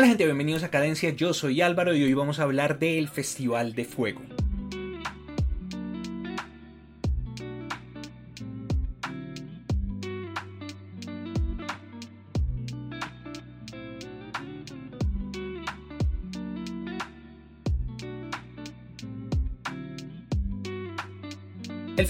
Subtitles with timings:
[0.00, 3.74] Hola gente, bienvenidos a Cadencia, yo soy Álvaro y hoy vamos a hablar del Festival
[3.74, 4.22] de Fuego.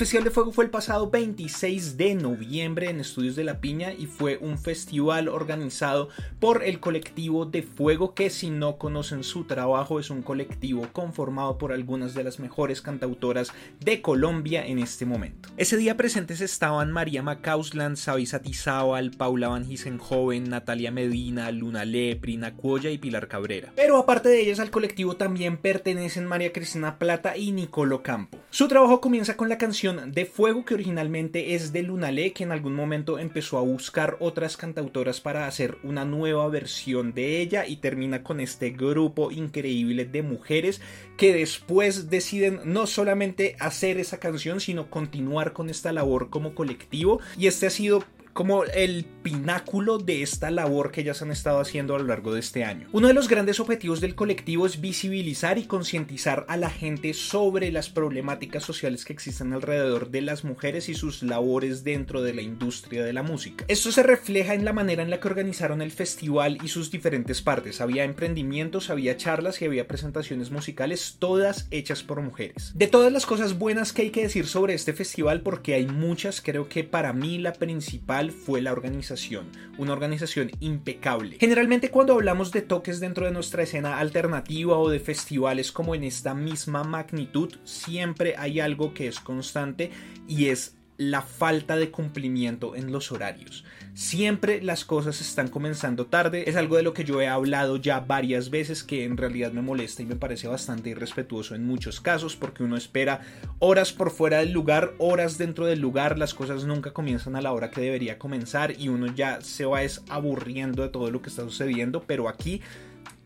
[0.00, 4.06] Festival de Fuego fue el pasado 26 de noviembre en Estudios de la Piña y
[4.06, 10.00] fue un festival organizado por el colectivo de Fuego que si no conocen su trabajo
[10.00, 15.50] es un colectivo conformado por algunas de las mejores cantautoras de Colombia en este momento.
[15.58, 19.66] Ese día presentes estaban María Macausland, Sabi Satizábal, Paula Van
[19.98, 23.74] Joven, Natalia Medina, Luna Lepri, Nacuoya y Pilar Cabrera.
[23.76, 28.38] Pero aparte de ellas al colectivo también pertenecen María Cristina Plata y Nicolo Campo.
[28.48, 32.52] Su trabajo comienza con la canción de Fuego que originalmente es de Lunale, que en
[32.52, 37.76] algún momento empezó a buscar otras cantautoras para hacer una nueva versión de ella y
[37.76, 40.80] termina con este grupo increíble de mujeres
[41.16, 47.20] que después deciden no solamente hacer esa canción, sino continuar con esta labor como colectivo.
[47.36, 51.94] Y este ha sido como el pináculo de esta labor que ellas han estado haciendo
[51.94, 52.88] a lo largo de este año.
[52.92, 57.70] Uno de los grandes objetivos del colectivo es visibilizar y concientizar a la gente sobre
[57.70, 62.42] las problemáticas sociales que existen alrededor de las mujeres y sus labores dentro de la
[62.42, 63.64] industria de la música.
[63.68, 67.42] Esto se refleja en la manera en la que organizaron el festival y sus diferentes
[67.42, 67.80] partes.
[67.80, 72.72] Había emprendimientos, había charlas y había presentaciones musicales, todas hechas por mujeres.
[72.74, 76.40] De todas las cosas buenas que hay que decir sobre este festival, porque hay muchas,
[76.40, 79.46] creo que para mí la principal fue la organización,
[79.78, 81.38] una organización impecable.
[81.40, 86.04] Generalmente cuando hablamos de toques dentro de nuestra escena alternativa o de festivales como en
[86.04, 89.90] esta misma magnitud, siempre hay algo que es constante
[90.28, 93.64] y es la falta de cumplimiento en los horarios.
[93.94, 96.48] Siempre las cosas están comenzando tarde.
[96.48, 99.62] Es algo de lo que yo he hablado ya varias veces que en realidad me
[99.62, 103.20] molesta y me parece bastante irrespetuoso en muchos casos porque uno espera
[103.58, 107.52] horas por fuera del lugar, horas dentro del lugar, las cosas nunca comienzan a la
[107.52, 111.42] hora que debería comenzar y uno ya se va aburriendo de todo lo que está
[111.42, 112.60] sucediendo, pero aquí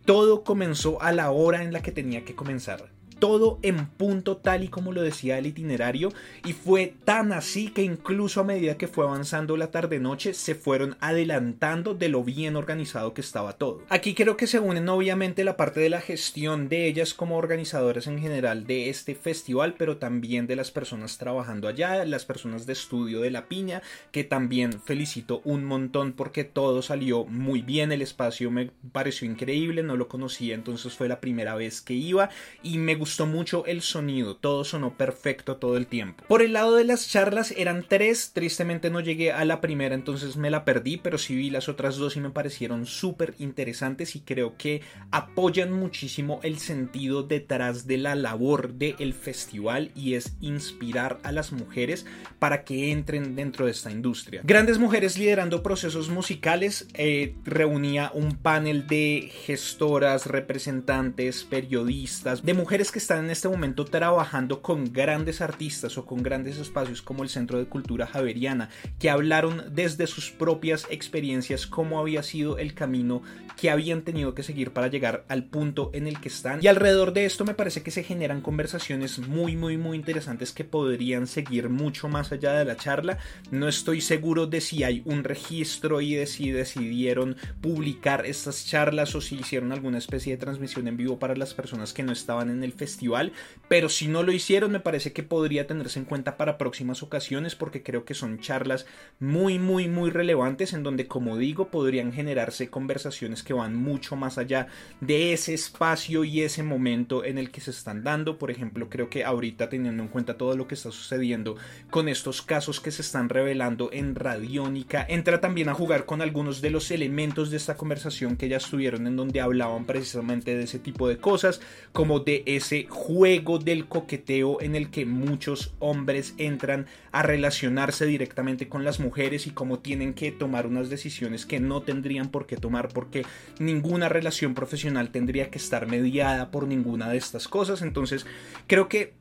[0.04, 2.93] todo comenzó a la hora en la que tenía que comenzar
[3.24, 6.12] todo en punto tal y como lo decía el itinerario
[6.44, 10.54] y fue tan así que incluso a medida que fue avanzando la tarde noche se
[10.54, 13.80] fueron adelantando de lo bien organizado que estaba todo.
[13.88, 18.08] Aquí creo que se unen obviamente la parte de la gestión de ellas como organizadoras
[18.08, 22.74] en general de este festival pero también de las personas trabajando allá, las personas de
[22.74, 23.80] estudio de la piña
[24.12, 29.82] que también felicito un montón porque todo salió muy bien, el espacio me pareció increíble,
[29.82, 32.28] no lo conocía entonces fue la primera vez que iba
[32.62, 36.24] y me gustó mucho el sonido, todo sonó perfecto todo el tiempo.
[36.26, 40.36] Por el lado de las charlas eran tres, tristemente no llegué a la primera, entonces
[40.36, 44.20] me la perdí, pero sí vi las otras dos y me parecieron súper interesantes y
[44.20, 44.82] creo que
[45.12, 51.52] apoyan muchísimo el sentido detrás de la labor del festival y es inspirar a las
[51.52, 52.06] mujeres
[52.38, 54.40] para que entren dentro de esta industria.
[54.44, 62.90] Grandes mujeres liderando procesos musicales eh, reunía un panel de gestoras, representantes, periodistas, de mujeres
[62.94, 67.28] que están en este momento trabajando con grandes artistas o con grandes espacios como el
[67.28, 68.68] Centro de Cultura Javeriana,
[69.00, 73.22] que hablaron desde sus propias experiencias cómo había sido el camino
[73.56, 76.60] que habían tenido que seguir para llegar al punto en el que están.
[76.62, 80.62] Y alrededor de esto me parece que se generan conversaciones muy, muy, muy interesantes que
[80.62, 83.18] podrían seguir mucho más allá de la charla.
[83.50, 89.16] No estoy seguro de si hay un registro y de si decidieron publicar estas charlas
[89.16, 92.50] o si hicieron alguna especie de transmisión en vivo para las personas que no estaban
[92.50, 93.32] en el festival festival,
[93.68, 97.54] pero si no lo hicieron me parece que podría tenerse en cuenta para próximas ocasiones
[97.54, 98.84] porque creo que son charlas
[99.18, 104.36] muy muy muy relevantes en donde como digo podrían generarse conversaciones que van mucho más
[104.36, 104.66] allá
[105.00, 109.08] de ese espacio y ese momento en el que se están dando, por ejemplo creo
[109.08, 111.56] que ahorita teniendo en cuenta todo lo que está sucediendo
[111.90, 116.60] con estos casos que se están revelando en Radiónica, entra también a jugar con algunos
[116.60, 120.78] de los elementos de esta conversación que ya estuvieron en donde hablaban precisamente de ese
[120.78, 121.60] tipo de cosas,
[121.92, 128.68] como de ese juego del coqueteo en el que muchos hombres entran a relacionarse directamente
[128.68, 132.56] con las mujeres y cómo tienen que tomar unas decisiones que no tendrían por qué
[132.56, 133.24] tomar porque
[133.58, 137.82] ninguna relación profesional tendría que estar mediada por ninguna de estas cosas.
[137.82, 138.26] Entonces
[138.66, 139.14] creo que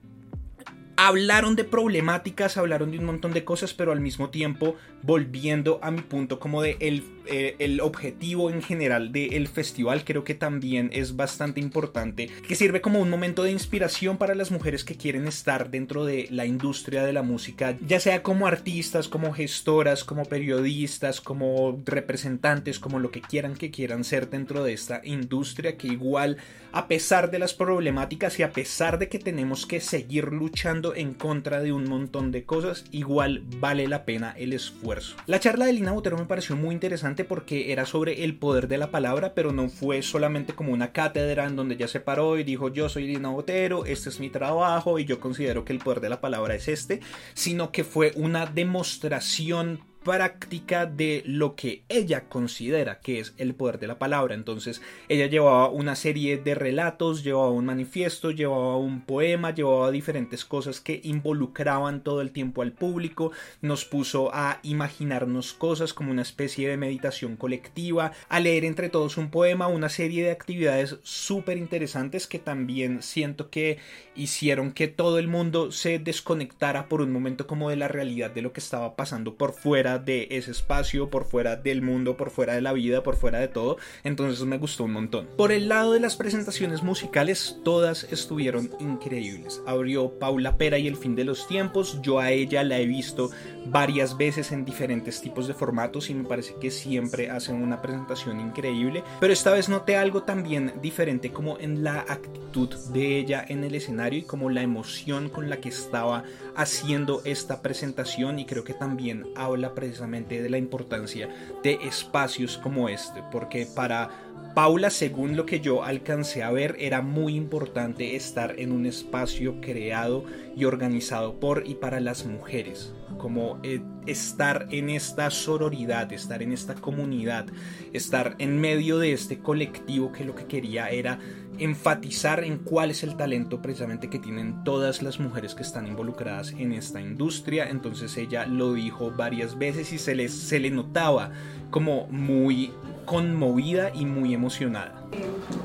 [0.95, 5.91] hablaron de problemáticas, hablaron de un montón de cosas, pero al mismo tiempo volviendo a
[5.91, 10.89] mi punto como de el eh, el objetivo en general del festival creo que también
[10.91, 15.25] es bastante importante, que sirve como un momento de inspiración para las mujeres que quieren
[15.25, 20.25] estar dentro de la industria de la música, ya sea como artistas, como gestoras, como
[20.25, 25.88] periodistas, como representantes, como lo que quieran que quieran ser dentro de esta industria que
[25.88, 26.38] igual
[26.73, 31.13] a pesar de las problemáticas y a pesar de que tenemos que seguir luchando en
[31.13, 34.93] contra de un montón de cosas, igual vale la pena el esfuerzo.
[35.25, 38.78] La charla de Lina Botero me pareció muy interesante porque era sobre el poder de
[38.78, 42.44] la palabra, pero no fue solamente como una cátedra en donde ya se paró y
[42.44, 46.01] dijo yo soy Lina Botero, este es mi trabajo y yo considero que el poder
[46.01, 47.00] de la palabra es este,
[47.34, 53.79] sino que fue una demostración práctica de lo que ella considera que es el poder
[53.79, 54.35] de la palabra.
[54.35, 60.45] Entonces ella llevaba una serie de relatos, llevaba un manifiesto, llevaba un poema, llevaba diferentes
[60.45, 66.21] cosas que involucraban todo el tiempo al público, nos puso a imaginarnos cosas como una
[66.21, 71.57] especie de meditación colectiva, a leer entre todos un poema, una serie de actividades súper
[71.57, 73.77] interesantes que también siento que
[74.15, 78.41] hicieron que todo el mundo se desconectara por un momento como de la realidad de
[78.41, 82.54] lo que estaba pasando por fuera de ese espacio, por fuera del mundo, por fuera
[82.54, 83.78] de la vida, por fuera de todo.
[84.04, 85.28] Entonces me gustó un montón.
[85.38, 89.62] Por el lado de las presentaciones musicales, todas estuvieron increíbles.
[89.66, 92.00] Abrió Paula Pera y El fin de los tiempos.
[92.01, 93.30] Yo a ella la he visto
[93.66, 98.40] varias veces en diferentes tipos de formatos y me parece que siempre hacen una presentación
[98.40, 99.04] increíble.
[99.19, 103.75] Pero esta vez noté algo también diferente como en la actitud de ella en el
[103.75, 106.24] escenario y como la emoción con la que estaba
[106.56, 111.27] haciendo esta presentación y creo que también habla precisamente de la importancia
[111.62, 114.09] de espacios como este porque para
[114.53, 119.59] Paula, según lo que yo alcancé a ver, era muy importante estar en un espacio
[119.62, 120.25] creado
[120.56, 126.51] y organizado por y para las mujeres, como eh, estar en esta sororidad, estar en
[126.51, 127.47] esta comunidad,
[127.94, 131.18] estar en medio de este colectivo que lo que quería era
[131.57, 136.51] enfatizar en cuál es el talento precisamente que tienen todas las mujeres que están involucradas
[136.51, 137.69] en esta industria.
[137.69, 141.31] Entonces ella lo dijo varias veces y se, les, se le notaba
[141.69, 142.71] como muy
[143.06, 144.93] conmovida y muy emocionada.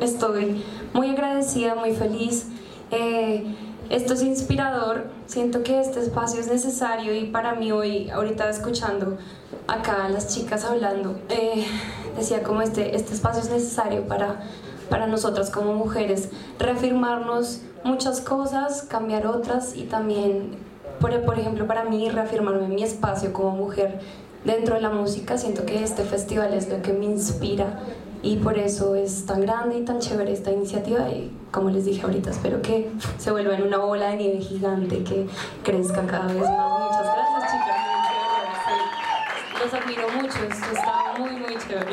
[0.00, 2.46] Estoy muy agradecida, muy feliz.
[2.90, 3.44] Eh,
[3.90, 5.06] esto es inspirador.
[5.26, 9.19] Siento que este espacio es necesario y para mí hoy, ahorita escuchando
[9.66, 11.66] acá a las chicas hablando, eh,
[12.16, 14.40] decía como este, este espacio es necesario para,
[14.88, 20.56] para nosotras como mujeres reafirmarnos muchas cosas, cambiar otras y también,
[21.00, 24.00] por, por ejemplo, para mí reafirmarme mi espacio como mujer
[24.44, 25.38] dentro de la música.
[25.38, 27.81] Siento que este festival es lo que me inspira
[28.23, 32.02] y por eso es tan grande y tan chévere esta iniciativa y como les dije
[32.02, 35.26] ahorita, espero que se vuelva en una bola de nieve gigante que
[35.62, 36.81] crezca cada vez más.
[36.81, 37.76] Muchas gracias chicas,
[39.62, 40.38] los admiro mucho,
[41.19, 41.93] muy muy chévere.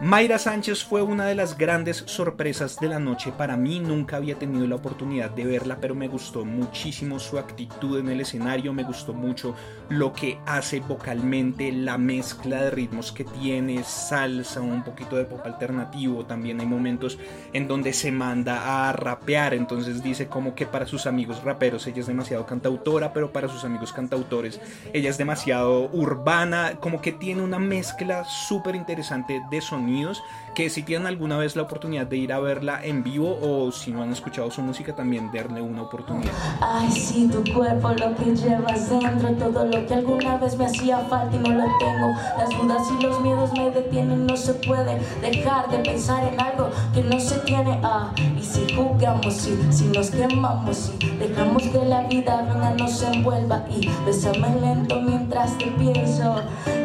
[0.00, 4.38] Mayra Sánchez fue una de las grandes sorpresas de la noche para mí, nunca había
[4.38, 8.84] tenido la oportunidad de verla, pero me gustó muchísimo su actitud en el escenario, me
[8.84, 9.54] gustó mucho
[9.88, 15.40] lo que hace vocalmente, la mezcla de ritmos que tiene, salsa, un poquito de pop
[15.44, 17.18] alternativo, también hay momentos
[17.52, 22.00] en donde se manda a rapear, entonces dice como que para sus amigos raperos ella
[22.00, 24.60] es demasiado cantautora, pero para sus amigos cantautores
[24.92, 30.22] ella es demasiado urbana, como que tiene una mezcla súper interesante de sonidos
[30.54, 33.90] que si tienen alguna vez la oportunidad de ir a verla en vivo o si
[33.90, 36.32] no han escuchado su música también darle una oportunidad.
[36.60, 40.98] Ay, sí, tu cuerpo, lo que llevas dentro, todo lo que alguna vez me hacía
[40.98, 42.14] falta y no lo tengo.
[42.38, 46.70] Las dudas y los miedos me detienen, no se puede dejar de pensar en algo
[46.92, 47.80] que no se tiene.
[47.82, 53.02] Ah, y si jugamos, si, si nos quemamos, si dejamos que la vida venga, nos
[53.02, 56.42] envuelva y besame lento mientras te pienso.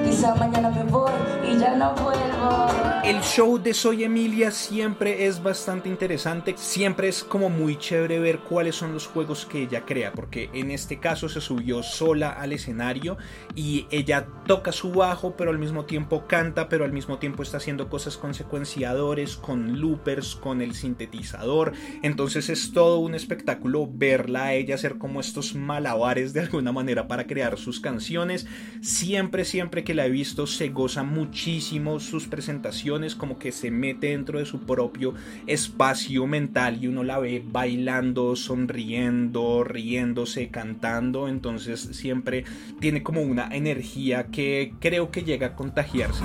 [0.09, 1.11] Mañana me voy
[1.47, 2.67] y ya vuelvo.
[3.03, 8.39] El show de Soy Emilia siempre es bastante interesante, siempre es como muy chévere ver
[8.39, 12.53] cuáles son los juegos que ella crea, porque en este caso se subió sola al
[12.53, 13.17] escenario
[13.55, 17.57] y ella toca su bajo, pero al mismo tiempo canta, pero al mismo tiempo está
[17.57, 21.73] haciendo cosas con secuenciadores, con loopers, con el sintetizador,
[22.03, 27.07] entonces es todo un espectáculo verla a ella hacer como estos malabares de alguna manera
[27.07, 28.45] para crear sus canciones,
[28.81, 34.39] siempre, siempre que he visto se goza muchísimo sus presentaciones, como que se mete dentro
[34.39, 35.13] de su propio
[35.47, 42.45] espacio mental y uno la ve bailando, sonriendo, riéndose, cantando, entonces siempre
[42.79, 46.23] tiene como una energía que creo que llega a contagiarse.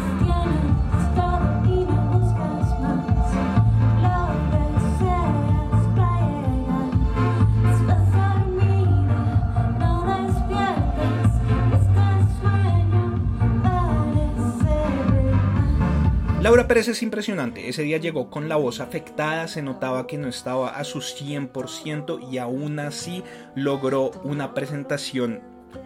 [16.44, 20.28] Laura Pérez es impresionante, ese día llegó con la voz afectada, se notaba que no
[20.28, 23.24] estaba a su 100% y aún así
[23.54, 25.40] logró una presentación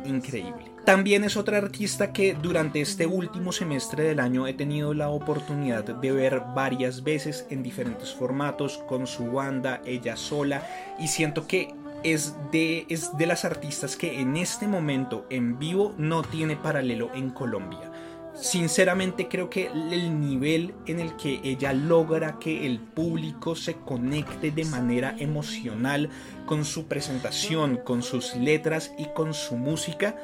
[0.04, 0.72] increíble.
[0.84, 5.84] También es otra artista que durante este último semestre del año he tenido la oportunidad
[5.84, 10.66] de ver varias veces en diferentes formatos, con su banda, ella sola,
[10.98, 11.72] y siento que
[12.02, 17.10] es de, es de las artistas que en este momento en vivo no tiene paralelo
[17.14, 17.92] en Colombia.
[18.40, 24.52] Sinceramente creo que el nivel en el que ella logra que el público se conecte
[24.52, 26.08] de manera emocional
[26.46, 30.16] con su presentación, con sus letras y con su música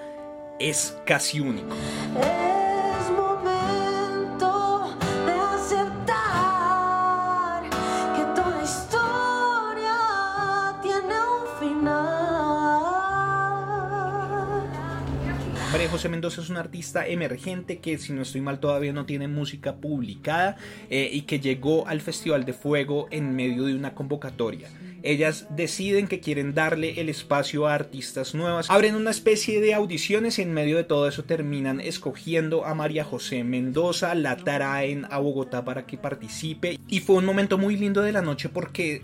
[0.61, 1.75] es casi único.
[15.95, 19.77] José Mendoza es una artista emergente que, si no estoy mal, todavía no tiene música
[19.77, 20.57] publicada
[20.91, 24.69] eh, y que llegó al Festival de Fuego en medio de una convocatoria.
[25.05, 28.69] Ellas deciden que quieren darle el espacio a artistas nuevas.
[28.71, 33.05] Abren una especie de audiciones y en medio de todo eso terminan escogiendo a María
[33.05, 36.77] José Mendoza, la traen a Bogotá para que participe.
[36.89, 39.01] Y fue un momento muy lindo de la noche porque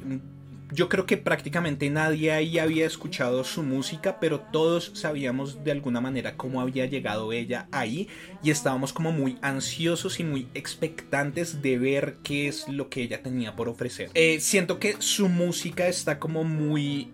[0.72, 6.00] yo creo que prácticamente nadie ahí había escuchado su música, pero todos sabíamos de alguna
[6.00, 8.08] manera cómo había llegado ella ahí
[8.42, 13.22] y estábamos como muy ansiosos y muy expectantes de ver qué es lo que ella
[13.22, 14.10] tenía por ofrecer.
[14.14, 17.12] Eh, siento que su música está como muy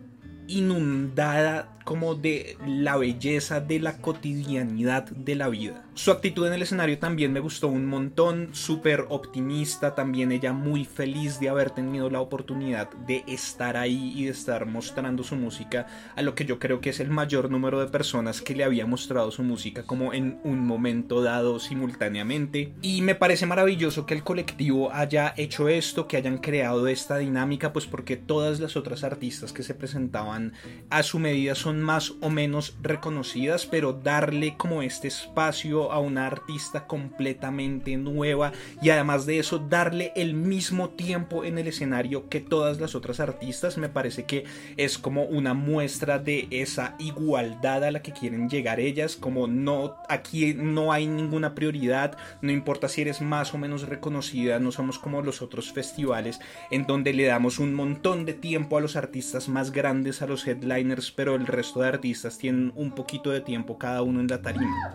[0.48, 5.84] inundada como de la belleza de la cotidianidad de la vida.
[5.94, 10.84] Su actitud en el escenario también me gustó un montón, súper optimista, también ella muy
[10.84, 15.86] feliz de haber tenido la oportunidad de estar ahí y de estar mostrando su música
[16.16, 18.84] a lo que yo creo que es el mayor número de personas que le había
[18.84, 22.72] mostrado su música como en un momento dado simultáneamente.
[22.82, 27.72] Y me parece maravilloso que el colectivo haya hecho esto, que hayan creado esta dinámica,
[27.72, 30.52] pues porque todas las otras artistas que se presentaban
[30.90, 36.26] a su medida son más o menos reconocidas, pero darle como este espacio a una
[36.26, 38.52] artista completamente nueva
[38.82, 43.20] y además de eso darle el mismo tiempo en el escenario que todas las otras
[43.20, 44.44] artistas me parece que
[44.76, 49.96] es como una muestra de esa igualdad a la que quieren llegar ellas, como no
[50.08, 54.98] aquí no hay ninguna prioridad, no importa si eres más o menos reconocida, no somos
[54.98, 56.40] como los otros festivales
[56.70, 60.46] en donde le damos un montón de tiempo a los artistas más grandes, a los
[60.46, 64.40] headliners, pero el resto de artistas tienen un poquito de tiempo cada uno en la
[64.40, 64.92] tarima.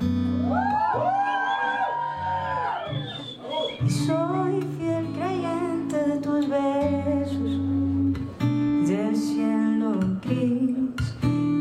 [3.88, 7.60] Soy fiel creyente de tus besos,
[8.88, 10.76] del cielo gris,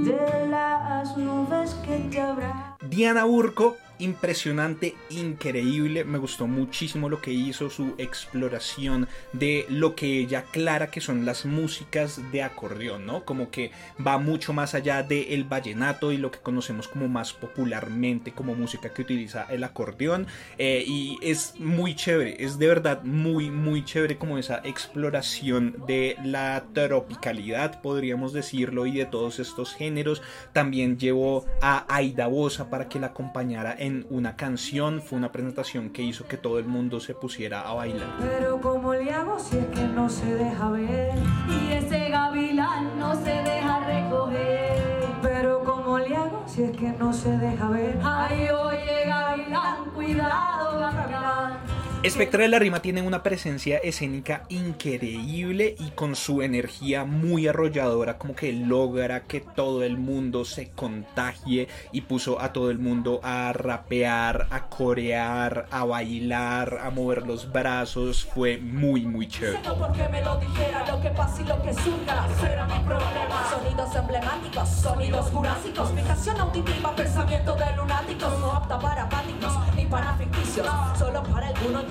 [0.05, 2.77] de las nubes que te abrazan.
[2.89, 10.19] Diana Urco, impresionante, increíble, me gustó muchísimo lo que hizo, su exploración de lo que
[10.19, 13.25] ella aclara que son las músicas de acordeón, ¿no?
[13.25, 13.71] Como que
[14.05, 18.93] va mucho más allá del vallenato y lo que conocemos como más popularmente como música
[18.93, 20.27] que utiliza el acordeón
[20.59, 26.17] eh, y es muy chévere, es de verdad muy, muy chévere como esa exploración de
[26.25, 30.23] la tropicalidad, podríamos decirlo, y de todos estos géneros.
[30.53, 35.91] También llevó a Aida Bosa para que la acompañara en una canción, fue una presentación
[35.91, 38.09] que hizo que todo el mundo se pusiera a bailar.
[38.21, 41.13] Pero como le hago si es que no se deja ver
[41.49, 44.83] y ese gavilán no se deja recoger.
[45.23, 47.99] Pero como le hago si es que no se deja ver.
[48.03, 51.70] Ay, oye gavilán, cuidado gavilán.
[52.03, 58.17] Espectra de la Rima tiene una presencia escénica increíble y con su energía muy arrolladora
[58.17, 63.21] como que logra que todo el mundo se contagie y puso a todo el mundo
[63.23, 68.25] a rapear, a corear, a bailar, a mover los brazos.
[68.25, 69.59] Fue muy muy chévere.
[69.79, 73.95] porque me lo dijera lo que pasa y lo que surja será mi problema sonidos
[73.95, 80.67] emblemáticos sonidos jurásicos fijación auditiva pensamiento de lunáticos no apta para apáticos ni para ficticios
[80.99, 81.90] solo para algunos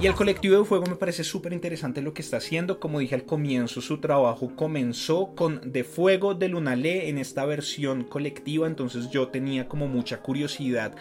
[0.00, 2.78] Y el colectivo de fuego me parece súper interesante lo que está haciendo.
[2.78, 8.04] Como dije al comienzo, su trabajo comenzó con De Fuego de Lunalé en esta versión
[8.04, 8.66] colectiva.
[8.66, 10.94] Entonces yo tenía como mucha curiosidad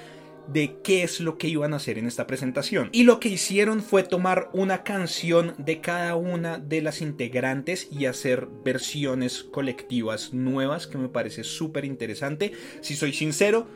[0.47, 2.89] de qué es lo que iban a hacer en esta presentación.
[2.91, 8.05] Y lo que hicieron fue tomar una canción de cada una de las integrantes y
[8.05, 12.53] hacer versiones colectivas nuevas que me parece súper interesante.
[12.81, 13.67] Si soy sincero,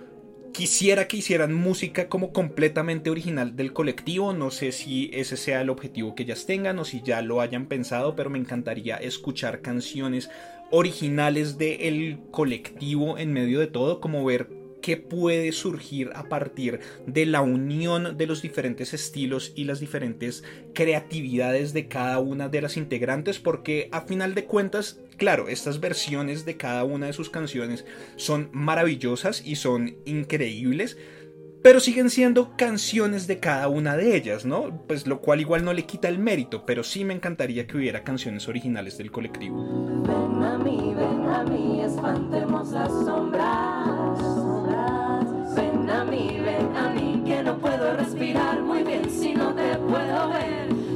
[0.53, 4.33] quisiera que hicieran música como completamente original del colectivo.
[4.33, 7.67] No sé si ese sea el objetivo que ellas tengan o si ya lo hayan
[7.67, 10.29] pensado, pero me encantaría escuchar canciones
[10.71, 14.49] originales del colectivo en medio de todo, como ver
[14.87, 20.45] qué puede surgir a partir de la unión de los diferentes estilos y las diferentes
[20.73, 26.45] creatividades de cada una de las integrantes, porque a final de cuentas, claro, estas versiones
[26.45, 27.83] de cada una de sus canciones
[28.15, 30.95] son maravillosas y son increíbles,
[31.61, 34.85] pero siguen siendo canciones de cada una de ellas, ¿no?
[34.87, 38.05] Pues lo cual igual no le quita el mérito, pero sí me encantaría que hubiera
[38.05, 39.57] canciones originales del colectivo.
[40.03, 43.96] Ven a mí, ven a mí, espantemos las sombras.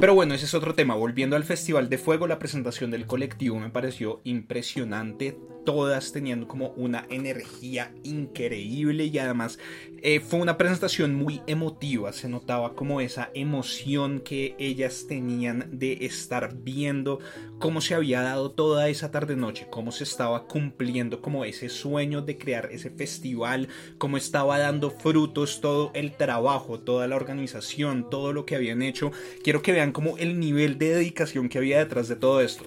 [0.00, 0.94] Pero bueno, ese es otro tema.
[0.94, 6.68] Volviendo al Festival de Fuego, la presentación del colectivo me pareció impresionante todas teniendo como
[6.70, 9.58] una energía increíble y además
[10.04, 16.06] eh, fue una presentación muy emotiva, se notaba como esa emoción que ellas tenían de
[16.06, 17.20] estar viendo
[17.60, 22.20] cómo se había dado toda esa tarde noche, cómo se estaba cumpliendo como ese sueño
[22.22, 28.32] de crear ese festival, cómo estaba dando frutos todo el trabajo, toda la organización, todo
[28.32, 29.12] lo que habían hecho.
[29.44, 32.64] Quiero que vean como el nivel de dedicación que había detrás de todo esto.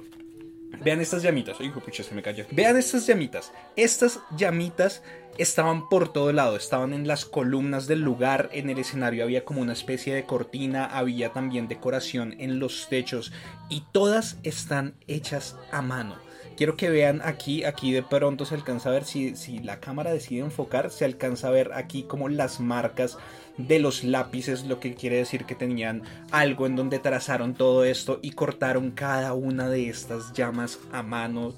[0.83, 1.59] Vean estas llamitas.
[1.61, 2.45] Hijo, pucha, se me cayó.
[2.51, 3.51] Vean estas llamitas.
[3.75, 5.03] Estas llamitas
[5.37, 6.55] estaban por todo lado.
[6.55, 8.49] Estaban en las columnas del lugar.
[8.53, 10.85] En el escenario había como una especie de cortina.
[10.85, 13.31] Había también decoración en los techos.
[13.69, 16.15] Y todas están hechas a mano.
[16.57, 20.13] Quiero que vean aquí, aquí de pronto se alcanza a ver si, si la cámara
[20.13, 23.17] decide enfocar, se alcanza a ver aquí como las marcas
[23.57, 28.19] de los lápices, lo que quiere decir que tenían algo en donde trazaron todo esto
[28.21, 31.53] y cortaron cada una de estas llamas a mano.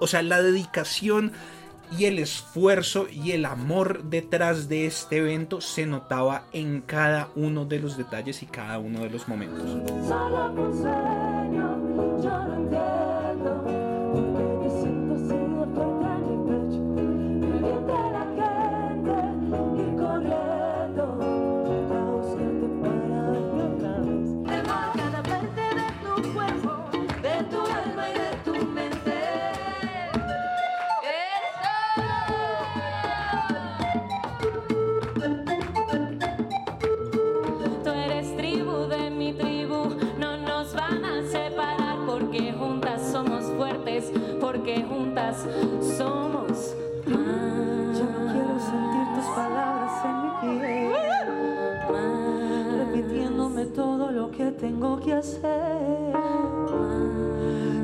[0.00, 1.32] O sea, la dedicación
[1.98, 7.64] y el esfuerzo y el amor detrás de este evento se notaba en cada uno
[7.64, 9.62] de los detalles y cada uno de los momentos.
[45.96, 46.76] Somos más.
[47.06, 50.92] Yo no quiero sentir tus palabras en mi piel,
[52.78, 56.12] repitiéndome todo lo que tengo que hacer.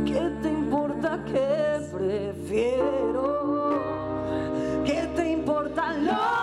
[0.06, 3.24] ¿Qué te importa que prefiero?
[4.84, 6.37] ¿Qué te importa lo que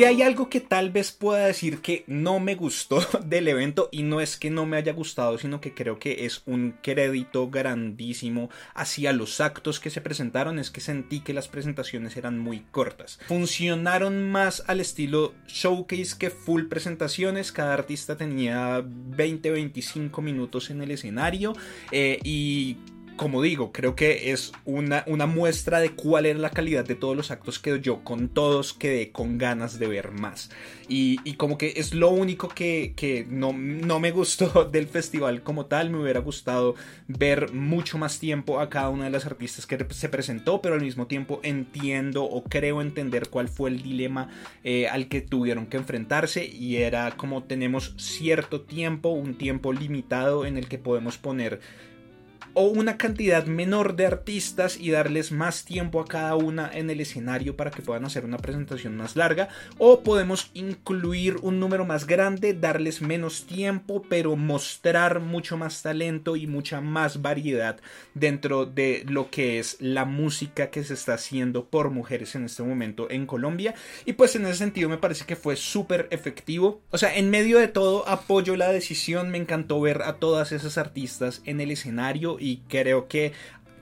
[0.00, 4.02] si hay algo que tal vez pueda decir que no me gustó del evento, y
[4.02, 8.48] no es que no me haya gustado, sino que creo que es un crédito grandísimo
[8.72, 13.20] hacia los actos que se presentaron, es que sentí que las presentaciones eran muy cortas.
[13.28, 20.92] Funcionaron más al estilo showcase que full presentaciones, cada artista tenía 20-25 minutos en el
[20.92, 21.52] escenario
[21.92, 22.78] eh, y
[23.20, 27.14] como digo, creo que es una, una, muestra de cuál era la calidad de todos
[27.14, 30.48] los actos que yo con todos quedé con ganas de ver más.
[30.88, 35.90] Y, como que es lo único que, no, no, me gustó del festival como tal.
[35.90, 36.76] Me hubiera gustado
[37.08, 40.80] ver mucho más tiempo a cada una de las artistas que se presentó, pero al
[40.80, 44.30] mismo tiempo entiendo o creo entender cuál fue el dilema
[44.64, 46.46] eh, al que tuvieron que enfrentarse.
[46.46, 51.60] Y era como tenemos cierto tiempo, un tiempo limitado en el que podemos poner
[52.54, 57.00] o una cantidad menor de artistas y darles más tiempo a cada una en el
[57.00, 59.48] escenario para que puedan hacer una presentación más larga.
[59.78, 66.36] O podemos incluir un número más grande, darles menos tiempo pero mostrar mucho más talento
[66.36, 67.80] y mucha más variedad
[68.14, 72.62] dentro de lo que es la música que se está haciendo por mujeres en este
[72.62, 73.74] momento en Colombia.
[74.04, 76.82] Y pues en ese sentido me parece que fue súper efectivo.
[76.90, 80.78] O sea en medio de todo apoyo la decisión me encantó ver a todas esas
[80.78, 83.32] artistas en el escenario y creo que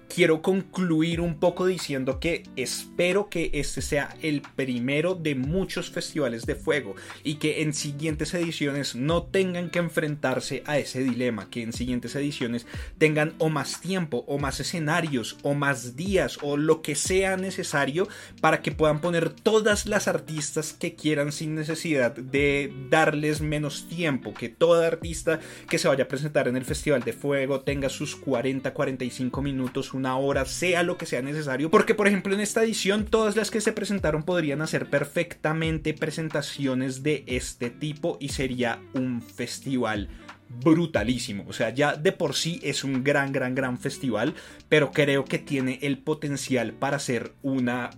[0.09, 6.47] quiero concluir un poco diciendo que espero que este sea el primero de muchos festivales
[6.47, 11.63] de fuego y que en siguientes ediciones no tengan que enfrentarse a ese dilema, que
[11.63, 12.67] en siguientes ediciones
[12.99, 18.09] tengan o más tiempo o más escenarios o más días o lo que sea necesario
[18.41, 24.35] para que puedan poner todas las artistas que quieran sin necesidad de darles menos tiempo,
[24.35, 28.21] que toda artista que se vaya a presentar en el Festival de Fuego tenga sus
[28.21, 31.71] 40-45 minutos una hora, sea lo que sea necesario.
[31.71, 37.03] Porque, por ejemplo, en esta edición, todas las que se presentaron podrían hacer perfectamente presentaciones
[37.03, 40.09] de este tipo y sería un festival
[40.49, 41.45] brutalísimo.
[41.49, 44.35] O sea, ya de por sí es un gran, gran, gran festival,
[44.69, 47.91] pero creo que tiene el potencial para ser una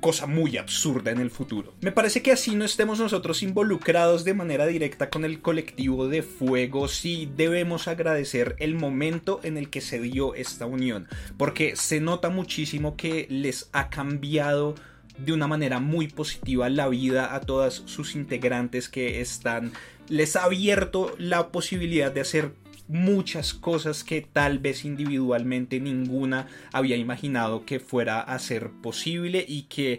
[0.00, 1.74] cosa muy absurda en el futuro.
[1.80, 6.22] Me parece que así no estemos nosotros involucrados de manera directa con el colectivo de
[6.22, 12.00] fuego, sí debemos agradecer el momento en el que se dio esta unión, porque se
[12.00, 14.74] nota muchísimo que les ha cambiado
[15.18, 19.72] de una manera muy positiva la vida a todas sus integrantes que están
[20.08, 22.52] les ha abierto la posibilidad de hacer
[22.88, 29.62] muchas cosas que tal vez individualmente ninguna había imaginado que fuera a ser posible y
[29.62, 29.98] que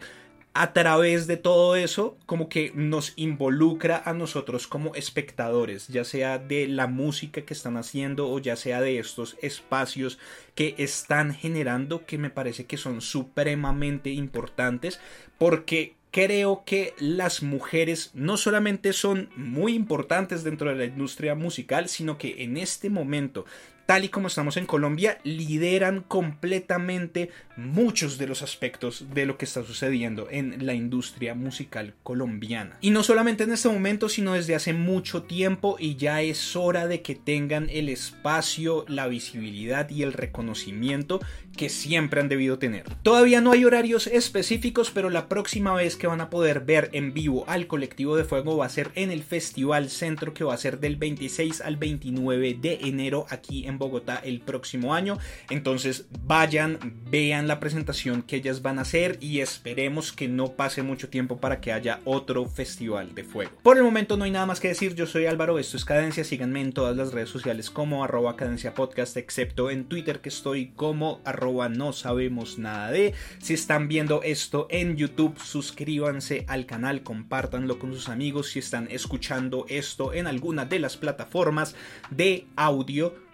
[0.59, 6.39] a través de todo eso como que nos involucra a nosotros como espectadores, ya sea
[6.39, 10.17] de la música que están haciendo o ya sea de estos espacios
[10.55, 14.99] que están generando que me parece que son supremamente importantes
[15.37, 21.89] porque creo que las mujeres no solamente son muy importantes dentro de la industria musical,
[21.89, 23.45] sino que en este momento
[23.88, 29.45] tal y como estamos en Colombia, lideran completamente muchos de los aspectos de lo que
[29.45, 32.78] está sucediendo en la industria musical colombiana.
[32.82, 36.86] Y no solamente en este momento, sino desde hace mucho tiempo y ya es hora
[36.86, 41.21] de que tengan el espacio, la visibilidad y el reconocimiento
[41.56, 42.84] que siempre han debido tener.
[43.04, 47.13] Todavía no hay horarios específicos, pero la próxima vez que van a poder ver en
[47.13, 50.58] vivo al colectivo de fuego va a ser en el Festival Centro que va a
[50.58, 55.17] ser del 26 al 29 de enero aquí Bogotá el próximo año.
[55.49, 60.83] Entonces vayan, vean la presentación que ellas van a hacer y esperemos que no pase
[60.83, 63.51] mucho tiempo para que haya otro festival de fuego.
[63.63, 66.23] Por el momento no hay nada más que decir, yo soy Álvaro, esto es Cadencia,
[66.23, 70.67] síganme en todas las redes sociales como arroba cadencia podcast, excepto en Twitter que estoy
[70.75, 73.13] como arroba no sabemos nada de.
[73.39, 78.49] Si están viendo esto en YouTube, suscríbanse al canal, compártanlo con sus amigos.
[78.51, 81.75] Si están escuchando esto en alguna de las plataformas
[82.09, 83.26] de audio,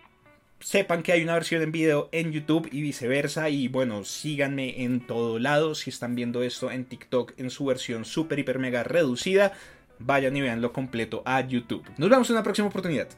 [0.64, 3.50] sepan que hay una versión en video en YouTube y viceversa.
[3.50, 5.76] Y bueno, síganme en todo lado.
[5.76, 9.54] Si están viendo esto en TikTok en su versión super, hiper, mega reducida,
[10.00, 11.86] vayan y vean lo completo a YouTube.
[11.98, 13.10] Nos vemos en una próxima oportunidad.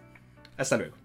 [0.57, 0.95] Hasta luego.